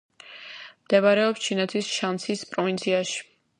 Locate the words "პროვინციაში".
2.57-3.25